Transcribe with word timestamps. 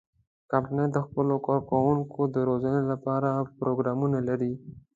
کمپنۍ 0.51 0.87
د 0.91 0.97
خپلو 1.05 1.33
کارکوونکو 1.47 2.19
د 2.33 2.35
روزنې 2.49 2.81
لپاره 2.91 3.29
پروګرامونه 3.59 4.17
لري. 4.27 4.53